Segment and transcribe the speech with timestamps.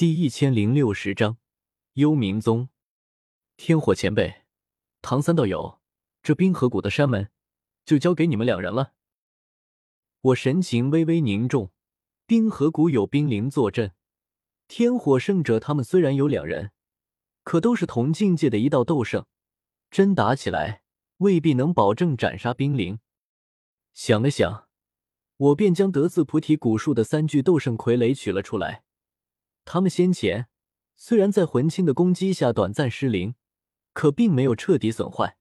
[0.00, 1.36] 第一千零六十章，
[1.92, 2.70] 幽冥宗，
[3.58, 4.44] 天火前辈，
[5.02, 5.78] 唐三道友，
[6.22, 7.30] 这冰河谷的山门
[7.84, 8.94] 就交给你们两人了。
[10.22, 11.70] 我神情微微凝重，
[12.24, 13.92] 冰河谷有冰灵坐镇，
[14.68, 16.70] 天火圣者他们虽然有两人，
[17.44, 19.26] 可都是同境界的一道斗圣，
[19.90, 20.80] 真打起来
[21.18, 23.00] 未必能保证斩杀冰灵。
[23.92, 24.66] 想了想，
[25.36, 28.84] 我便将得自菩提古树的三具斗圣傀儡取了出来。
[29.72, 30.48] 他们先前
[30.96, 33.36] 虽然在魂青的攻击下短暂失灵，
[33.92, 35.36] 可并没有彻底损坏。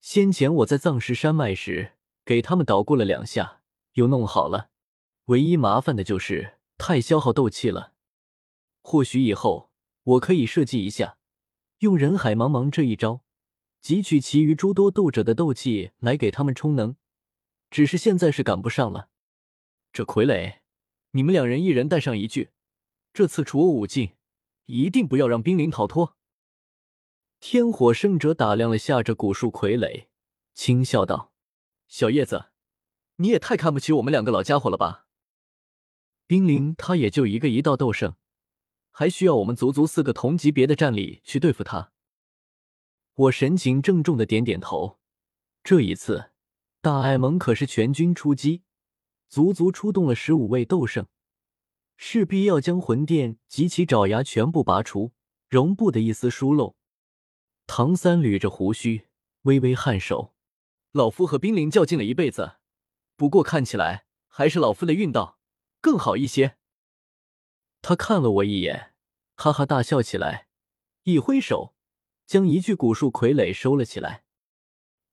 [0.00, 3.62] 先前我在藏石山脉时给他们捣鼓了两下，
[3.94, 4.70] 又弄好了。
[5.24, 7.94] 唯一麻烦的就是太消耗斗气了。
[8.82, 9.72] 或许以后
[10.04, 11.18] 我可以设计一下，
[11.80, 13.24] 用人海茫茫这一招，
[13.82, 16.94] 汲取其余诸多斗者的斗气来给他们充能。
[17.68, 19.08] 只是现在是赶不上了。
[19.92, 20.58] 这傀儡，
[21.10, 22.50] 你们两人一人带上一具。
[23.12, 24.12] 这次除我武境，
[24.66, 26.16] 一定不要让冰灵逃脱。
[27.40, 30.06] 天火圣者打量了下这古树傀儡，
[30.54, 31.32] 轻笑道
[31.88, 32.50] ：“小叶子，
[33.16, 35.06] 你也太看不起我们两个老家伙了吧？
[36.26, 38.14] 冰灵他也就一个一道斗圣，
[38.90, 41.92] 还需要我们足足四个同级别的战力去对付他？”
[43.14, 44.98] 我神情郑重的点点头。
[45.64, 46.30] 这一次，
[46.80, 48.62] 大艾蒙可是全军出击，
[49.28, 51.06] 足足出动了十五位斗圣。
[52.02, 55.12] 势必要将魂殿及其爪牙全部拔除，
[55.50, 56.74] 容不得一丝疏漏。
[57.66, 59.08] 唐三捋着胡须，
[59.42, 60.34] 微微颔首
[60.92, 62.56] ：“老夫和冰灵较劲了一辈子，
[63.16, 65.38] 不过看起来还是老夫的运道
[65.82, 66.56] 更好一些。”
[67.82, 68.94] 他看了我一眼，
[69.36, 70.48] 哈哈大笑起来，
[71.02, 71.74] 一挥手，
[72.26, 74.24] 将一具古树傀儡收了起来。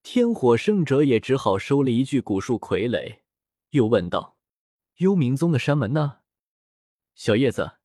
[0.04, 3.20] 天火圣者也只好收了一具古树傀儡，
[3.72, 4.38] 又问道
[5.00, 6.20] ：“幽冥宗的山门呢？”
[7.18, 7.80] 小叶子，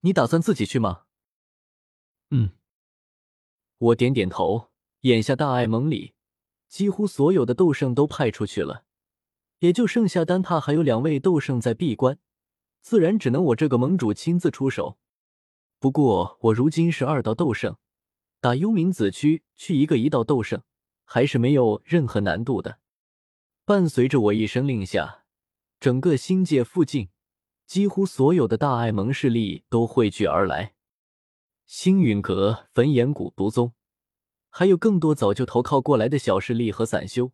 [0.00, 1.02] 你打算自己去吗？
[2.30, 2.52] 嗯，
[3.76, 4.70] 我点点头。
[5.02, 6.14] 眼下大爱盟里，
[6.68, 8.84] 几乎所有的斗圣都派出去了，
[9.58, 12.18] 也就剩下丹塔还有两位斗圣在闭关，
[12.80, 14.98] 自然只能我这个盟主亲自出手。
[15.78, 17.76] 不过我如今是二道斗圣，
[18.40, 20.62] 打幽冥子区去一个一道斗圣，
[21.04, 22.78] 还是没有任何难度的。
[23.66, 25.26] 伴随着我一声令下，
[25.78, 27.10] 整个星界附近。
[27.72, 30.74] 几乎所有的大爱盟势力都汇聚而来，
[31.64, 33.72] 星陨阁、焚炎谷、毒宗，
[34.50, 37.32] 还有更多早就投靠过来的小势力和散修，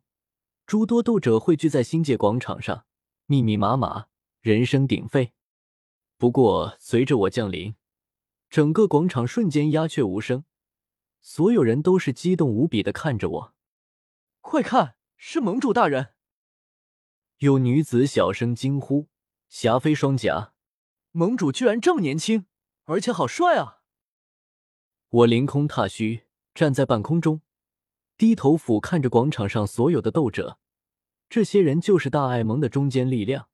[0.65, 2.85] 诸多斗者汇聚在星界广场上，
[3.25, 4.07] 密密麻麻，
[4.39, 5.33] 人声鼎沸。
[6.17, 7.75] 不过，随着我降临，
[8.49, 10.45] 整个广场瞬间鸦雀无声，
[11.19, 13.53] 所有人都是激动无比的看着我。
[14.39, 16.13] 快看，是盟主大人！
[17.39, 19.08] 有女子小声惊呼。
[19.49, 20.53] 霞飞双颊，
[21.11, 22.45] 盟主居然这么年轻，
[22.85, 23.81] 而且好帅啊！
[25.09, 27.41] 我凌空踏虚，站在半空中，
[28.15, 30.59] 低头俯瞰着广场上所有的斗者。
[31.27, 33.49] 这些人就是大爱盟的中坚力量，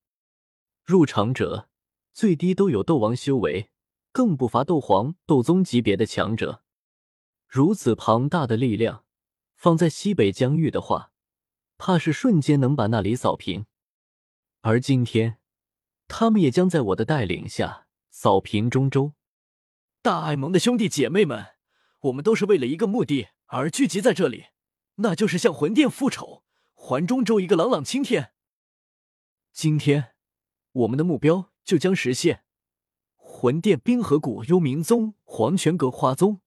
[0.84, 1.70] 入场者
[2.12, 3.72] 最低都有斗王修为，
[4.12, 6.62] 更不乏斗皇、斗宗级别的强者。
[7.48, 9.06] 如此庞大的力量，
[9.56, 11.14] 放在西北疆域的话，
[11.78, 13.66] 怕是瞬间能把那里扫平。
[14.60, 15.40] 而今天。
[16.08, 19.14] 他们也将在我的带领下扫平中州。
[20.02, 21.56] 大爱盟的兄弟姐妹们，
[22.02, 24.46] 我们都是为了一个目的而聚集在这里，
[24.96, 26.44] 那就是向魂殿复仇，
[26.74, 28.34] 还中州一个朗朗青天。
[29.52, 30.14] 今天，
[30.72, 32.44] 我们的目标就将实现。
[33.16, 36.42] 魂殿、冰河谷、幽冥宗、黄泉阁、花宗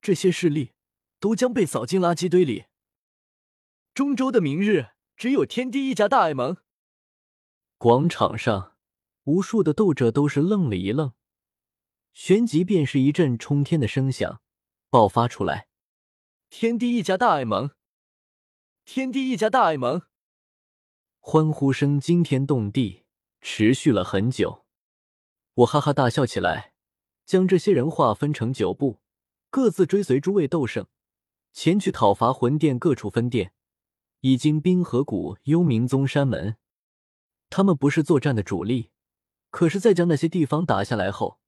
[0.00, 0.74] 这些势力
[1.18, 2.66] 都将被扫进垃圾堆里。
[3.94, 6.58] 中州的明日只有天地一家大爱盟。
[7.78, 8.77] 广场上。
[9.28, 11.12] 无数的斗者都是愣了一愣，
[12.14, 14.40] 旋即便是一阵冲天的声响
[14.88, 15.68] 爆发出来。
[16.48, 17.72] 天地一家大爱盟，
[18.86, 20.00] 天地一家大爱盟，
[21.20, 23.04] 欢呼声惊天动地，
[23.42, 24.64] 持续了很久。
[25.56, 26.72] 我哈哈大笑起来，
[27.26, 29.00] 将这些人划分成九部，
[29.50, 30.86] 各自追随诸位斗圣
[31.52, 33.52] 前去讨伐魂殿各处分殿，
[34.20, 36.56] 以及冰河谷、幽冥宗山门。
[37.50, 38.90] 他们不是作战的主力。
[39.50, 41.40] 可是，在将那些地方打下来后，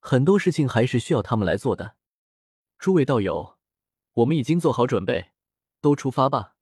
[0.00, 1.96] 很多事情还是需要他们来做的。
[2.78, 3.56] 诸位道友，
[4.14, 5.30] 我们已经做好准备，
[5.80, 6.56] 都出发吧。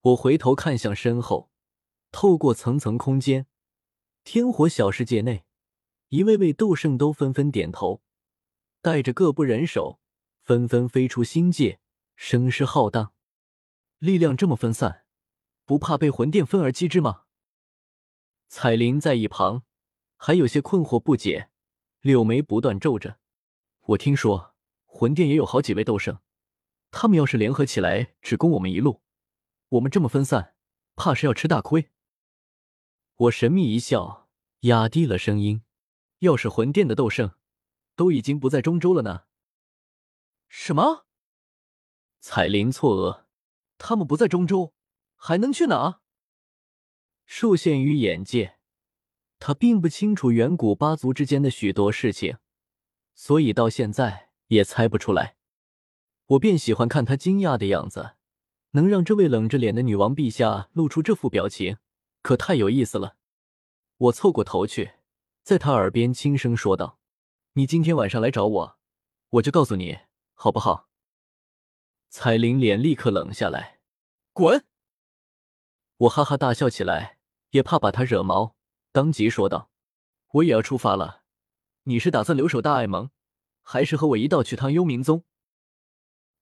[0.00, 1.50] 我回头看向身后，
[2.10, 3.46] 透过层层空间，
[4.24, 5.44] 天火小世界内，
[6.08, 8.02] 一位位斗圣都纷纷点头，
[8.80, 10.00] 带着各部人手，
[10.40, 11.80] 纷纷飞出星界，
[12.16, 13.12] 声势浩荡。
[13.98, 15.04] 力量这么分散，
[15.64, 17.24] 不怕被魂殿分而击之吗？
[18.48, 19.64] 彩铃在一旁。
[20.16, 21.50] 还有些困惑不解，
[22.00, 23.18] 柳眉不断皱着。
[23.80, 24.54] 我听说
[24.84, 26.20] 魂殿也有好几位斗圣，
[26.90, 29.02] 他们要是联合起来，只攻我们一路，
[29.68, 30.54] 我们这么分散，
[30.94, 31.90] 怕是要吃大亏。
[33.16, 34.28] 我神秘一笑，
[34.60, 35.62] 压低了声音
[36.20, 37.34] ：“要是魂殿的斗圣
[37.94, 39.24] 都已经不在中州了呢？”
[40.48, 41.06] 什么？
[42.20, 43.24] 彩铃错愕
[43.78, 44.74] ：“他们不在中州，
[45.14, 46.00] 还能去哪？”
[47.24, 48.55] 受限于眼界，
[49.46, 52.38] 他并不清楚远古八族之间的许多事情，
[53.14, 55.36] 所以到现在也猜不出来。
[56.30, 58.16] 我便喜欢看他惊讶的样子，
[58.72, 61.76] 能让这位冷着脸的女王陛下露出这副表情。
[62.22, 63.14] 可太有意思了，
[63.98, 64.94] 我凑过头去，
[65.44, 66.98] 在他耳边轻声说道
[67.54, 68.78] ：“你今天晚上来找我，
[69.30, 69.96] 我就告诉你，
[70.34, 70.88] 好不好？”
[72.10, 73.78] 彩铃脸立刻冷下来，
[74.32, 74.64] 滚！
[75.98, 77.18] 我哈哈大笑起来，
[77.50, 78.55] 也怕把他惹毛，
[78.96, 79.70] 当即说道
[80.32, 81.22] ：“我也要出发了，
[81.82, 83.10] 你是打算留守大爱盟，
[83.60, 85.26] 还是和我一道去趟幽冥宗？”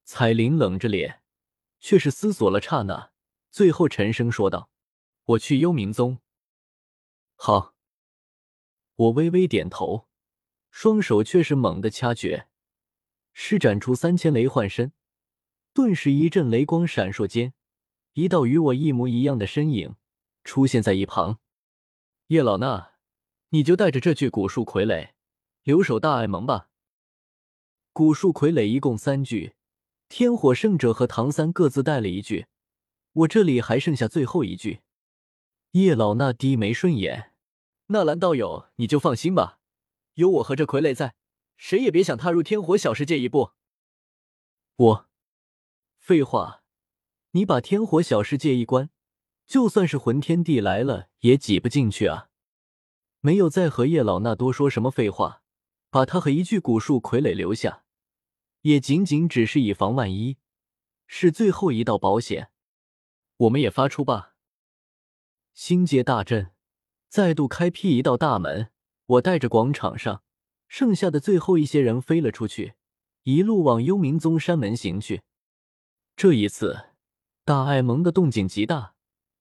[0.05, 1.21] 彩铃冷着脸，
[1.81, 3.11] 却是思索了刹那，
[3.51, 4.69] 最后沉声说道。
[5.25, 6.19] 我去幽冥宗。
[7.35, 7.75] 好，
[8.95, 10.07] 我微微点头，
[10.71, 12.47] 双手却是猛地掐诀，
[13.33, 14.93] 施展出三千雷幻身，
[15.73, 17.53] 顿时一阵雷光闪烁间，
[18.13, 19.97] 一道与我一模一样的身影
[20.45, 21.41] 出现在一旁。
[22.27, 22.87] 叶老衲，
[23.49, 25.11] 你就带着这具古树傀儡
[25.61, 26.69] 留守大爱盟吧。
[27.93, 29.53] 古树傀儡一共三具，
[30.09, 32.47] 天火圣者和唐三各自带了一具，
[33.13, 34.81] 我这里还剩下最后一具。
[35.73, 37.31] 叶老那低眉顺眼，
[37.87, 39.59] 纳兰道友，你就放心吧，
[40.15, 41.13] 有我和这傀儡在，
[41.57, 43.51] 谁也别想踏入天火小世界一步。
[44.77, 45.09] 我，
[45.99, 46.63] 废话，
[47.31, 48.89] 你把天火小世界一关，
[49.45, 52.29] 就算是魂天帝来了也挤不进去啊！
[53.21, 55.41] 没有再和叶老那多说什么废话，
[55.89, 57.83] 把他和一具古树傀儡留下，
[58.61, 60.37] 也仅仅只是以防万一，
[61.07, 62.49] 是最后一道保险。
[63.37, 64.35] 我们也发出吧。
[65.53, 66.51] 星界大阵
[67.07, 68.71] 再度开辟一道大门，
[69.05, 70.23] 我带着广场上
[70.67, 72.73] 剩下的最后一些人飞了出去，
[73.23, 75.21] 一路往幽冥宗山门行去。
[76.15, 76.89] 这一次，
[77.43, 78.94] 大爱盟的动静极大，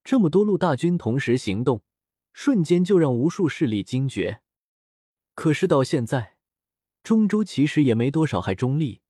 [0.05, 1.83] 这么多路大军同时行动，
[2.35, 4.43] 瞬间就让无数势力惊觉。
[5.35, 6.37] 可是到现在，
[7.03, 9.01] 中州其实也没多少还中立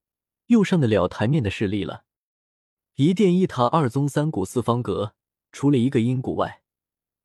[0.46, 2.04] 又上得了台面的势力了。
[2.94, 5.14] 一殿一塔二宗三谷四方阁，
[5.50, 6.62] 除了一个阴谷外。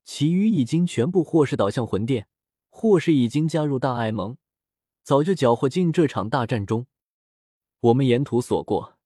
[0.04, 2.28] 其余已经全部或是倒向魂殿，
[2.70, 4.38] 或是已经加入大爱盟，
[5.04, 6.88] 早就搅和进这场大战中。
[7.82, 8.98] 我们沿途所过，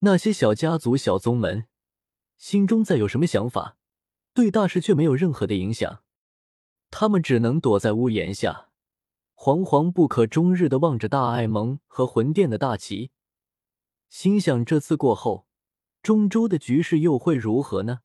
[0.00, 1.66] 那些小家族、小宗门，
[2.36, 3.77] 心中再有什么想法，
[4.38, 6.04] 对大事却没有任何的影响。
[6.92, 8.68] 他们只能躲在屋檐下，
[9.34, 13.10] 惶惶不可终日的望着大爱盟和魂殿的大旗，
[14.08, 15.48] 心想：这次过后，
[16.02, 18.02] 中州的局势又会如何呢？